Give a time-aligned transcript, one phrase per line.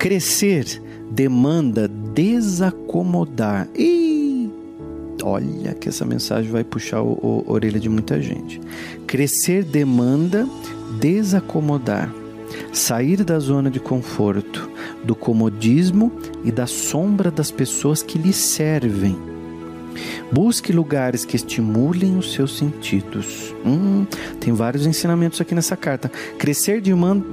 [0.00, 0.64] Crescer
[1.10, 3.68] demanda desacomodar.
[3.76, 4.48] E
[5.22, 8.58] olha que essa mensagem vai puxar o, o, a orelha de muita gente.
[9.06, 10.48] Crescer demanda
[10.98, 12.10] desacomodar.
[12.72, 14.70] Sair da zona de conforto,
[15.04, 16.10] do comodismo
[16.46, 19.29] e da sombra das pessoas que lhe servem
[20.32, 23.54] Busque lugares que estimulem os seus sentidos.
[23.66, 24.06] Hum,
[24.38, 26.10] tem vários ensinamentos aqui nessa carta.
[26.38, 26.80] Crescer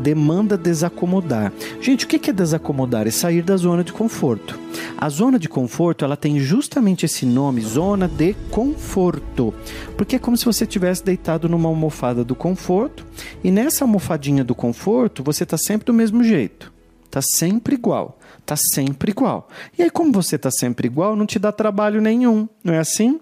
[0.02, 1.54] demanda desacomodar.
[1.80, 3.08] Gente, o que é desacomodar?
[3.08, 4.60] É sair da zona de conforto.
[4.98, 9.54] A zona de conforto, ela tem justamente esse nome, zona de conforto.
[9.96, 13.06] Porque é como se você tivesse deitado numa almofada do conforto
[13.44, 16.74] e nessa almofadinha do conforto, você está sempre do mesmo jeito.
[17.06, 18.20] Está sempre igual.
[18.48, 19.50] Tá sempre igual.
[19.78, 23.20] E aí, como você tá sempre igual, não te dá trabalho nenhum, não é assim?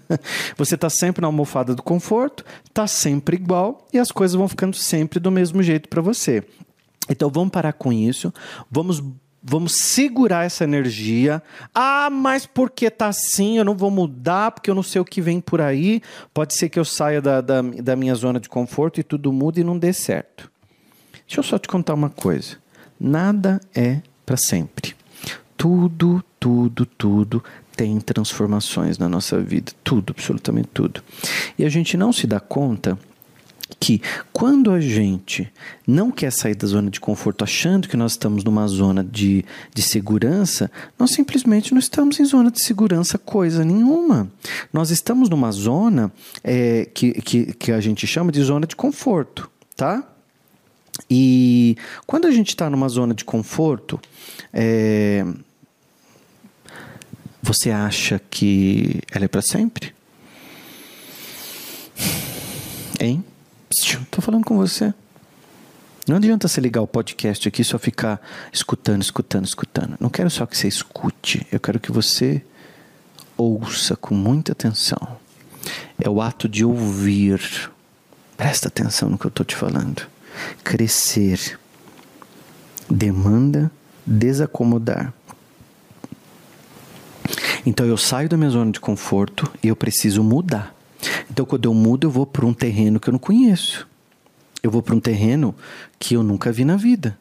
[0.56, 4.74] você tá sempre na almofada do conforto, tá sempre igual e as coisas vão ficando
[4.74, 6.42] sempre do mesmo jeito para você.
[7.06, 8.32] Então vamos parar com isso,
[8.70, 9.04] vamos
[9.42, 11.42] vamos segurar essa energia.
[11.74, 15.20] Ah, mas porque tá assim, eu não vou mudar, porque eu não sei o que
[15.20, 16.00] vem por aí.
[16.32, 19.60] Pode ser que eu saia da, da, da minha zona de conforto e tudo muda
[19.60, 20.50] e não dê certo.
[21.26, 22.56] Deixa eu só te contar uma coisa.
[22.98, 24.00] Nada é
[24.32, 24.94] para sempre.
[25.58, 27.44] Tudo, tudo, tudo
[27.76, 29.72] tem transformações na nossa vida.
[29.84, 31.02] Tudo, absolutamente tudo.
[31.58, 32.98] E a gente não se dá conta
[33.78, 34.00] que
[34.32, 35.52] quando a gente
[35.86, 39.44] não quer sair da zona de conforto achando que nós estamos numa zona de,
[39.74, 44.30] de segurança, nós simplesmente não estamos em zona de segurança coisa nenhuma.
[44.72, 46.10] Nós estamos numa zona
[46.42, 50.11] é, que, que, que a gente chama de zona de conforto, tá?
[51.08, 51.76] E
[52.06, 54.00] quando a gente está numa zona de conforto,
[54.52, 55.24] é,
[57.42, 59.94] você acha que ela é para sempre?
[63.00, 63.24] Hein?
[63.70, 64.92] Estou falando com você.
[66.06, 68.20] Não adianta você ligar o podcast aqui e só ficar
[68.52, 69.96] escutando, escutando, escutando.
[70.00, 72.44] Não quero só que você escute, eu quero que você
[73.36, 75.16] ouça com muita atenção.
[75.98, 77.70] É o ato de ouvir.
[78.36, 80.11] Presta atenção no que eu estou te falando.
[80.62, 81.58] Crescer
[82.90, 83.70] demanda
[84.06, 85.12] desacomodar.
[87.64, 90.74] Então eu saio da minha zona de conforto e eu preciso mudar.
[91.30, 93.86] Então quando eu mudo, eu vou para um terreno que eu não conheço.
[94.62, 95.54] Eu vou para um terreno
[95.98, 97.18] que eu nunca vi na vida.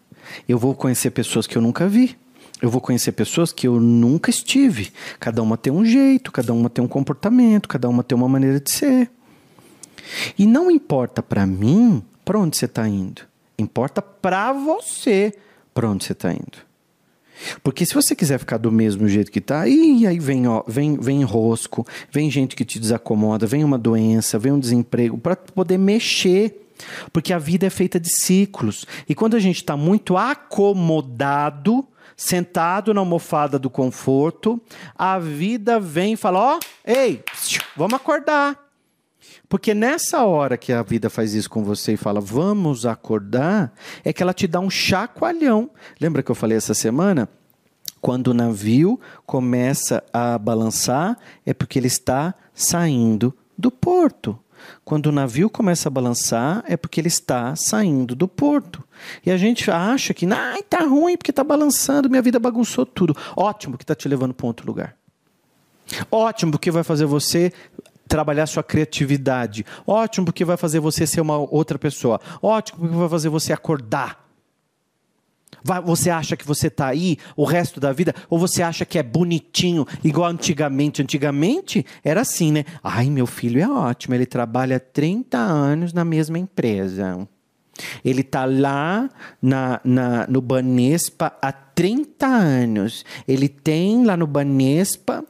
[0.48, 2.18] Eu vou conhecer pessoas que eu nunca vi.
[2.62, 4.92] Eu vou conhecer pessoas que eu nunca estive.
[5.20, 8.60] Cada uma tem um jeito, cada uma tem um comportamento, cada uma tem uma maneira
[8.60, 9.10] de ser.
[10.38, 13.22] E não importa para mim para onde você está indo.
[13.58, 15.34] Importa para você
[15.74, 16.72] para onde você está indo.
[17.64, 20.98] Porque se você quiser ficar do mesmo jeito que está, e aí vem, ó, vem,
[20.98, 25.78] vem rosco, vem gente que te desacomoda, vem uma doença, vem um desemprego, para poder
[25.78, 26.70] mexer.
[27.14, 28.86] Porque a vida é feita de ciclos.
[29.08, 34.60] E quando a gente está muito acomodado, sentado na almofada do conforto,
[34.96, 37.24] a vida vem e fala: Ó, oh, ei,
[37.76, 38.71] vamos acordar.
[39.52, 44.14] Porque nessa hora que a vida faz isso com você e fala, vamos acordar, é
[44.14, 45.70] que ela te dá um chacoalhão.
[46.00, 47.28] Lembra que eu falei essa semana?
[48.00, 54.40] Quando o navio começa a balançar, é porque ele está saindo do porto.
[54.86, 58.82] Quando o navio começa a balançar, é porque ele está saindo do porto.
[59.26, 63.18] E a gente acha que, ai, tá ruim porque está balançando, minha vida bagunçou tudo.
[63.36, 64.96] Ótimo que está te levando para outro lugar.
[66.10, 67.52] Ótimo porque vai fazer você
[68.12, 69.66] trabalhar sua criatividade.
[69.88, 72.20] Ótimo, porque vai fazer você ser uma outra pessoa.
[72.42, 74.28] Ótimo, porque vai fazer você acordar.
[75.86, 78.14] Você acha que você está aí o resto da vida?
[78.30, 81.02] Ou você acha que é bonitinho, igual antigamente?
[81.02, 82.66] Antigamente era assim, né?
[82.84, 87.28] Ai, meu filho é ótimo, ele trabalha 30 anos na mesma empresa.
[88.04, 89.10] Ele está lá
[89.42, 93.06] na, na, no Banespa há 30 anos.
[93.28, 95.24] Ele tem lá no Banespa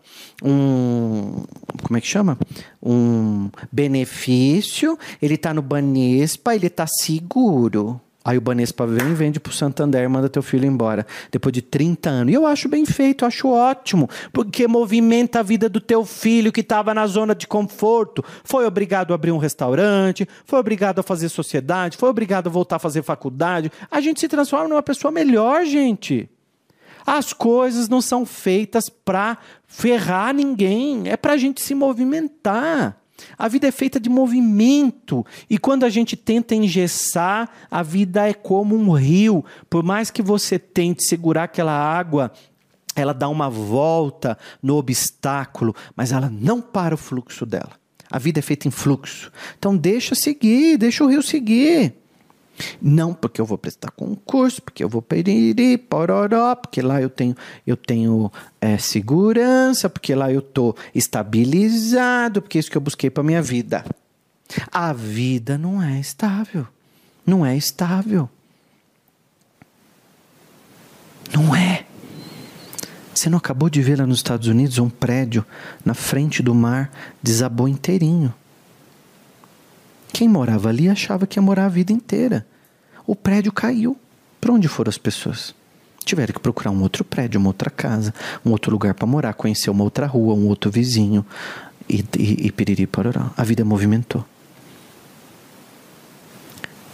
[0.43, 1.43] um.
[1.91, 2.37] Como é que chama?
[2.81, 4.97] Um benefício.
[5.21, 7.99] Ele está no Banespa, ele está seguro.
[8.23, 11.05] Aí o Banespa vem, vende pro Santander manda teu filho embora.
[11.29, 12.31] Depois de 30 anos.
[12.31, 14.09] E eu acho bem feito, acho ótimo.
[14.31, 18.23] Porque movimenta a vida do teu filho que estava na zona de conforto.
[18.41, 22.77] Foi obrigado a abrir um restaurante, foi obrigado a fazer sociedade, foi obrigado a voltar
[22.77, 23.69] a fazer faculdade.
[23.91, 26.29] A gente se transforma numa pessoa melhor, gente.
[27.13, 29.37] As coisas não são feitas para
[29.67, 32.95] ferrar ninguém, é para a gente se movimentar.
[33.37, 35.25] A vida é feita de movimento.
[35.49, 39.43] E quando a gente tenta engessar, a vida é como um rio.
[39.69, 42.31] Por mais que você tente segurar aquela água,
[42.95, 47.73] ela dá uma volta no obstáculo, mas ela não para o fluxo dela.
[48.09, 49.33] A vida é feita em fluxo.
[49.59, 51.93] Então deixa seguir, deixa o rio seguir.
[52.81, 57.35] Não, porque eu vou prestar concurso, porque eu vou periri, pororó, porque lá eu tenho,
[57.65, 63.09] eu tenho é, segurança, porque lá eu tô estabilizado, porque é isso que eu busquei
[63.09, 63.85] para minha vida.
[64.71, 66.67] A vida não é estável.
[67.25, 68.29] Não é estável.
[71.33, 71.85] Não é.
[73.13, 75.45] Você não acabou de ver lá nos Estados Unidos um prédio
[75.85, 76.91] na frente do mar
[77.21, 78.33] desabou inteirinho.
[80.11, 82.45] Quem morava ali achava que ia morar a vida inteira.
[83.11, 83.97] O prédio caiu.
[84.39, 85.53] Para onde foram as pessoas?
[86.05, 88.13] Tiveram que procurar um outro prédio, uma outra casa,
[88.45, 91.25] um outro lugar para morar, conhecer uma outra rua, um outro vizinho
[91.89, 92.87] e, e, e piriri.
[93.35, 94.23] A vida movimentou.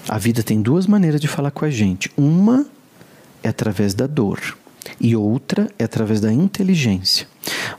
[0.09, 2.11] A vida tem duas maneiras de falar com a gente.
[2.17, 2.65] Uma
[3.43, 4.57] é através da dor
[4.99, 7.27] e outra é através da inteligência.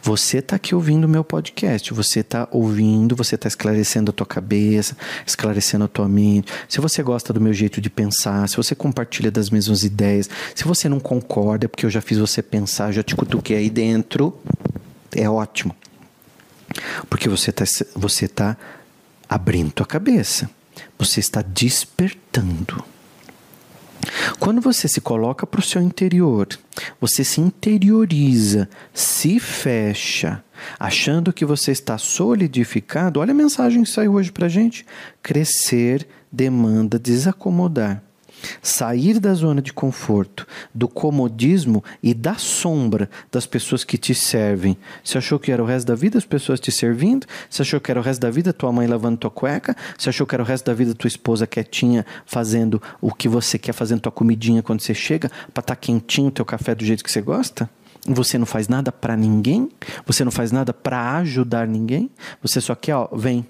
[0.09, 4.25] Você está aqui ouvindo o meu podcast, você está ouvindo, você está esclarecendo a tua
[4.25, 4.97] cabeça,
[5.27, 6.51] esclarecendo a tua mente.
[6.67, 10.65] Se você gosta do meu jeito de pensar, se você compartilha das mesmas ideias, se
[10.65, 14.35] você não concorda, é porque eu já fiz você pensar, já te cutuquei aí dentro,
[15.15, 15.77] é ótimo.
[17.11, 18.57] Porque você está você tá
[19.29, 20.49] abrindo tua cabeça.
[20.99, 22.83] Você está despertando.
[24.39, 26.49] Quando você se coloca para o seu interior,
[27.01, 30.43] você se interioriza, se fecha,
[30.79, 33.21] achando que você está solidificado.
[33.21, 34.87] Olha a mensagem que saiu hoje para gente:
[35.23, 38.03] crescer demanda desacomodar.
[38.62, 44.76] Sair da zona de conforto, do comodismo e da sombra das pessoas que te servem.
[45.02, 47.26] Você achou que era o resto da vida as pessoas te servindo?
[47.49, 49.76] Você achou que era o resto da vida tua mãe lavando tua cueca?
[49.96, 53.58] Você achou que era o resto da vida tua esposa quietinha fazendo o que você
[53.58, 57.05] quer, fazendo tua comidinha quando você chega, para estar tá quentinho teu café do jeito
[57.05, 57.69] que você gosta?
[58.06, 59.69] Você não faz nada para ninguém?
[60.06, 62.11] Você não faz nada para ajudar ninguém?
[62.43, 63.44] Você só quer, ó, vem,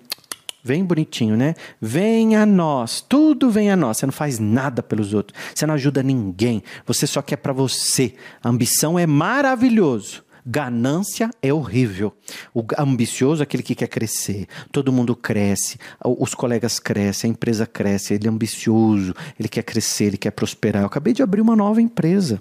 [0.62, 1.54] Vem bonitinho, né?
[1.80, 3.98] Vem a nós, tudo vem a nós.
[3.98, 8.14] Você não faz nada pelos outros, você não ajuda ninguém, você só quer para você.
[8.42, 10.24] A ambição é maravilhoso.
[10.50, 12.10] Ganância é horrível.
[12.54, 14.46] O ambicioso é aquele que quer crescer.
[14.72, 18.14] Todo mundo cresce, os colegas crescem, a empresa cresce.
[18.14, 20.82] Ele é ambicioso, ele quer crescer, ele quer prosperar.
[20.82, 22.40] Eu acabei de abrir uma nova empresa.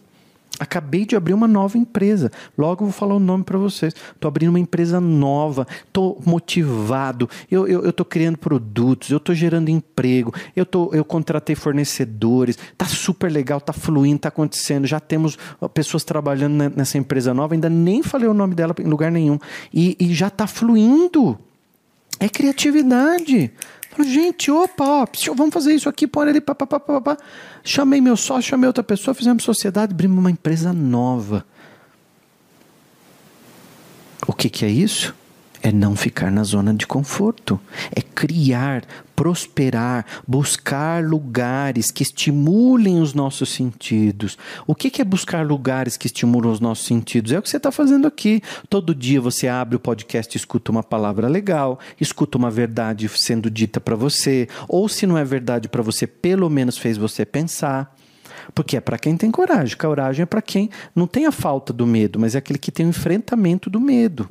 [0.59, 2.31] Acabei de abrir uma nova empresa.
[2.57, 3.93] Logo vou falar o nome para vocês.
[4.13, 5.67] Estou abrindo uma empresa nova.
[5.85, 7.29] Estou motivado.
[7.49, 9.11] Eu estou criando produtos.
[9.11, 10.33] Eu estou gerando emprego.
[10.55, 12.57] Eu, tô, eu contratei fornecedores.
[12.75, 13.61] Tá super legal.
[13.61, 14.19] Tá fluindo.
[14.19, 14.87] Tá acontecendo.
[14.87, 15.37] Já temos
[15.73, 17.53] pessoas trabalhando nessa empresa nova.
[17.53, 19.37] Ainda nem falei o nome dela em lugar nenhum.
[19.71, 21.37] E, e já está fluindo.
[22.19, 23.51] É criatividade.
[23.99, 27.17] Gente, opa, ó, vamos fazer isso aqui, põe ali, papapá.
[27.63, 31.45] Chamei meu sócio, chamei outra pessoa, fizemos sociedade, abrimos uma empresa nova.
[34.27, 35.15] O que, que é isso?
[35.67, 37.59] É não ficar na zona de conforto,
[37.95, 38.83] é criar,
[39.15, 44.37] prosperar, buscar lugares que estimulem os nossos sentidos.
[44.65, 47.31] O que é buscar lugares que estimulam os nossos sentidos?
[47.31, 48.41] É o que você está fazendo aqui.
[48.69, 53.81] Todo dia você abre o podcast escuta uma palavra legal, escuta uma verdade sendo dita
[53.81, 57.93] para você, ou se não é verdade para você, pelo menos fez você pensar.
[58.55, 59.75] Porque é para quem tem coragem.
[59.75, 62.85] Coragem é para quem não tem a falta do medo, mas é aquele que tem
[62.85, 64.29] o enfrentamento do medo.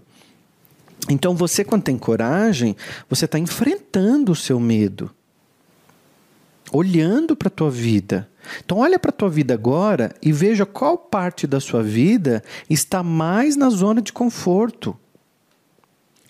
[1.08, 2.76] Então você, quando tem coragem,
[3.08, 5.10] você está enfrentando o seu medo,
[6.72, 8.28] olhando para a tua vida.
[8.64, 13.02] Então olha para a tua vida agora e veja qual parte da sua vida está
[13.02, 14.96] mais na zona de conforto.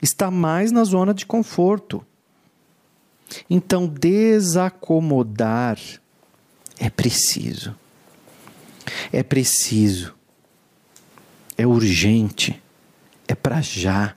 [0.00, 2.05] Está mais na zona de conforto.
[3.49, 5.79] Então desacomodar
[6.79, 7.75] é preciso.
[9.12, 10.15] É preciso.
[11.57, 12.62] É urgente.
[13.27, 14.15] É para já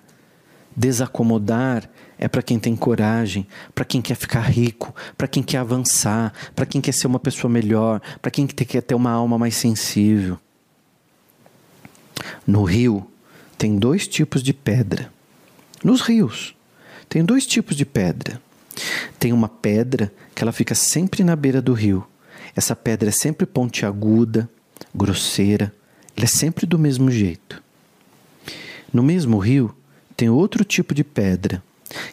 [0.79, 3.45] Desacomodar é para quem tem coragem,
[3.75, 7.51] para quem quer ficar rico, para quem quer avançar, para quem quer ser uma pessoa
[7.51, 10.39] melhor, para quem quer ter uma alma mais sensível.
[12.47, 13.05] No rio
[13.57, 15.11] tem dois tipos de pedra.
[15.83, 16.55] Nos rios
[17.09, 18.41] tem dois tipos de pedra.
[19.19, 22.07] Tem uma pedra que ela fica sempre na beira do rio.
[22.55, 24.49] Essa pedra é sempre pontiaguda,
[24.95, 25.73] grosseira,
[26.15, 27.61] ela é sempre do mesmo jeito.
[28.93, 29.75] No mesmo rio
[30.19, 31.63] tem outro tipo de pedra,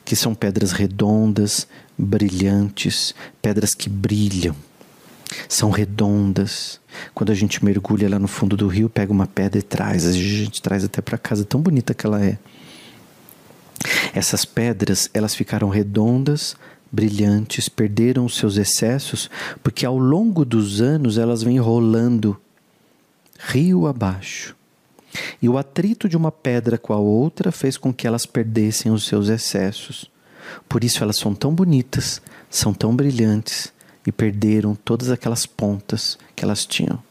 [0.04, 1.66] que são pedras redondas,
[1.98, 4.54] brilhantes, pedras que brilham.
[5.48, 6.78] São redondas.
[7.12, 10.06] Quando a gente mergulha lá no fundo do rio, pega uma pedra e traz.
[10.06, 12.38] A gente traz até para casa, tão bonita que ela é.
[14.14, 16.54] Essas pedras, elas ficaram redondas,
[16.92, 19.28] brilhantes, perderam os seus excessos,
[19.64, 22.40] porque ao longo dos anos elas vêm rolando
[23.36, 24.54] rio abaixo.
[25.40, 29.06] E o atrito de uma pedra com a outra fez com que elas perdessem os
[29.06, 30.10] seus excessos.
[30.68, 32.20] Por isso elas são tão bonitas,
[32.50, 33.72] são tão brilhantes,
[34.06, 37.02] e perderam todas aquelas pontas que elas tinham.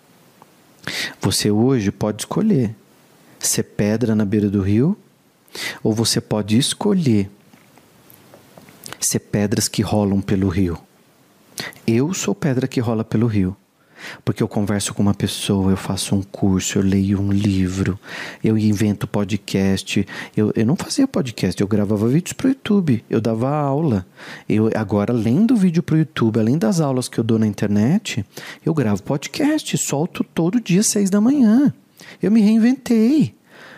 [1.19, 2.73] Você hoje pode escolher
[3.39, 4.97] ser pedra na beira do rio,
[5.83, 7.29] ou você pode escolher
[8.99, 10.79] ser pedras que rolam pelo rio.
[11.85, 13.55] Eu sou pedra que rola pelo rio.
[14.23, 17.99] Porque eu converso com uma pessoa, eu faço um curso, eu leio um livro,
[18.43, 20.05] eu invento podcast.
[20.35, 24.05] Eu, eu não fazia podcast, eu gravava vídeos para o YouTube, eu dava aula.
[24.47, 27.47] Eu, agora, além do vídeo para o YouTube, além das aulas que eu dou na
[27.47, 28.25] internet,
[28.65, 31.73] eu gravo podcast, solto todo dia, seis da manhã.
[32.21, 33.33] Eu me reinventei.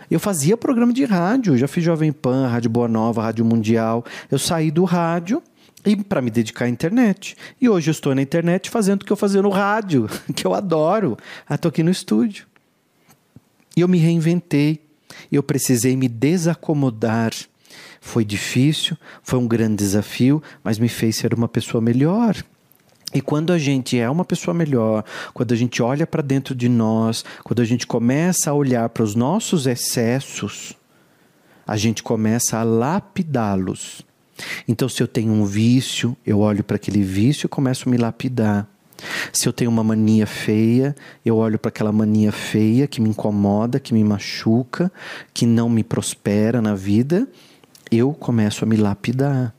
[0.10, 4.06] Eu fazia programa de rádio, já fiz Jovem Pan, Rádio Boa Nova, Rádio Mundial.
[4.32, 5.44] Eu saí do rádio
[5.88, 7.36] e para me dedicar à internet.
[7.62, 10.54] E hoje eu estou na internet fazendo o que eu fazia no rádio, que eu
[10.54, 11.18] adoro.
[11.48, 12.46] Ah, estou aqui no estúdio.
[13.76, 14.82] E eu me reinventei.
[15.32, 17.32] Eu precisei me desacomodar.
[18.02, 22.36] Foi difícil, foi um grande desafio, mas me fez ser uma pessoa melhor.
[23.14, 25.04] E quando a gente é uma pessoa melhor,
[25.34, 29.04] quando a gente olha para dentro de nós, quando a gente começa a olhar para
[29.04, 30.74] os nossos excessos,
[31.66, 34.07] a gente começa a lapidá-los.
[34.68, 37.98] Então, se eu tenho um vício, eu olho para aquele vício e começo a me
[37.98, 38.68] lapidar.
[39.32, 43.80] Se eu tenho uma mania feia, eu olho para aquela mania feia que me incomoda,
[43.80, 44.92] que me machuca,
[45.34, 47.28] que não me prospera na vida,
[47.92, 49.54] eu começo a me lapidar.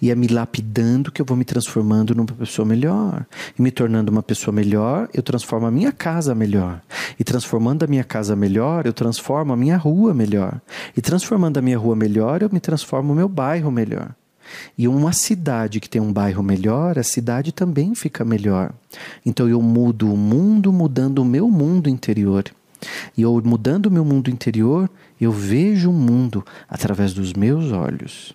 [0.00, 3.24] E é me lapidando que eu vou me transformando numa pessoa melhor.
[3.58, 6.80] E me tornando uma pessoa melhor, eu transformo a minha casa melhor.
[7.18, 10.60] E transformando a minha casa melhor, eu transformo a minha rua melhor.
[10.96, 14.14] E transformando a minha rua melhor, eu me transformo o meu bairro melhor.
[14.76, 18.72] E uma cidade que tem um bairro melhor, a cidade também fica melhor.
[19.24, 22.44] Então eu mudo o mundo mudando o meu mundo interior.
[23.16, 28.34] E eu mudando o meu mundo interior, eu vejo o mundo através dos meus olhos.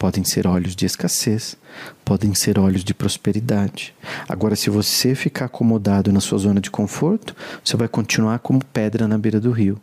[0.00, 1.58] Podem ser olhos de escassez,
[2.06, 3.94] podem ser olhos de prosperidade.
[4.26, 9.06] Agora, se você ficar acomodado na sua zona de conforto, você vai continuar como pedra
[9.06, 9.78] na beira do rio.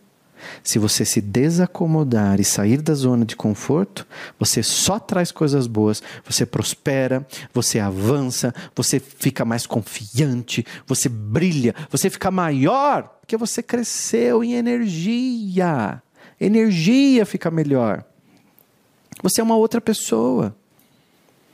[0.63, 4.07] Se você se desacomodar e sair da zona de conforto,
[4.39, 11.75] você só traz coisas boas, você prospera, você avança, você fica mais confiante, você brilha,
[11.91, 16.01] você fica maior, porque você cresceu em energia.
[16.41, 18.03] Energia fica melhor.
[19.24, 20.55] Você é uma outra pessoa.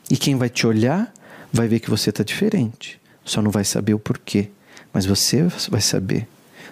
[0.10, 1.14] E quem vai te olhar
[1.52, 3.00] vai ver que você está diferente.
[3.24, 4.50] Só não vai saber o porquê.
[4.92, 6.28] Mas você vai saber.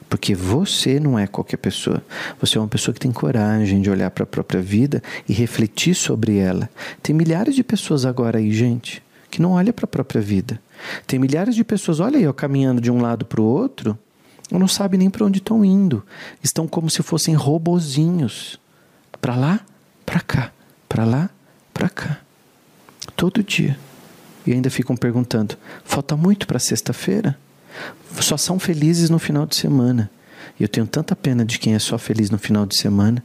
[0.10, 2.04] Porque você não é qualquer pessoa.
[2.42, 5.96] Você é uma pessoa que tem coragem de olhar para a própria vida e refletir
[5.96, 6.70] sobre ela.
[7.02, 10.62] Tem milhares de pessoas agora aí, gente, que não olham para a própria vida.
[11.08, 13.98] Tem milhares de pessoas, olha aí, ó, caminhando de um lado para o outro,
[14.52, 16.04] não sabem nem para onde estão indo.
[16.44, 18.60] Estão como se fossem robozinhos.
[19.22, 19.62] Para lá,
[20.06, 20.52] para cá
[20.92, 21.30] para lá,
[21.74, 22.20] para cá.
[23.16, 23.80] Todo dia.
[24.46, 25.56] E ainda ficam perguntando:
[25.86, 27.38] falta muito para sexta-feira?
[28.20, 30.12] Só são felizes no final de semana.
[30.60, 33.24] E eu tenho tanta pena de quem é só feliz no final de semana,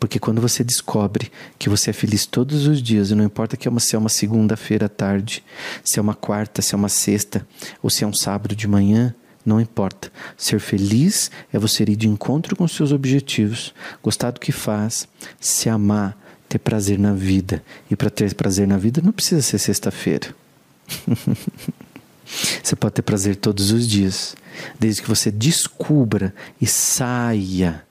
[0.00, 3.68] porque quando você descobre que você é feliz todos os dias, e não importa que
[3.68, 5.44] é se é uma segunda-feira à tarde,
[5.84, 7.46] se é uma quarta, se é uma sexta,
[7.82, 9.14] ou se é um sábado de manhã,
[9.44, 10.10] não importa.
[10.34, 15.06] Ser feliz é você ir de encontro com seus objetivos, gostar do que faz,
[15.38, 16.16] se amar,
[16.52, 17.62] ter prazer na vida.
[17.90, 20.34] E para ter prazer na vida não precisa ser sexta-feira.
[22.62, 24.36] você pode ter prazer todos os dias,
[24.78, 27.82] desde que você descubra e saia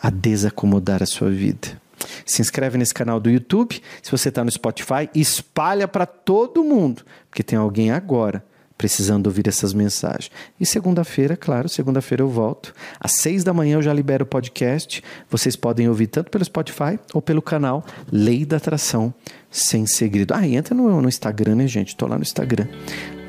[0.00, 1.80] a desacomodar a sua vida.
[2.26, 3.80] Se inscreve nesse canal do YouTube.
[4.02, 8.44] Se você está no Spotify, espalha para todo mundo, porque tem alguém agora
[8.78, 10.30] precisando ouvir essas mensagens.
[10.58, 12.72] E segunda-feira, claro, segunda-feira eu volto.
[13.00, 15.02] Às seis da manhã eu já libero o podcast.
[15.28, 19.12] Vocês podem ouvir tanto pelo Spotify ou pelo canal Lei da Atração
[19.50, 20.32] Sem Segredo.
[20.32, 21.88] Ah, entra no, no Instagram, né, gente?
[21.88, 22.68] Estou lá no Instagram.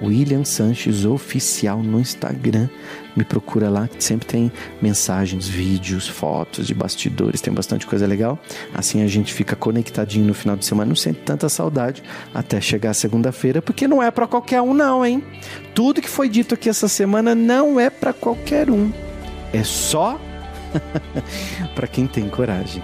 [0.01, 2.69] William Sanches Oficial no Instagram.
[3.15, 4.51] Me procura lá, que sempre tem
[4.81, 8.39] mensagens, vídeos, fotos de bastidores, tem bastante coisa legal.
[8.73, 12.03] Assim a gente fica conectadinho no final de semana, não sente tanta saudade
[12.33, 15.23] até chegar segunda-feira, porque não é para qualquer um, não, hein?
[15.73, 18.91] Tudo que foi dito aqui essa semana não é para qualquer um.
[19.51, 20.19] É só
[21.75, 22.83] para quem tem coragem.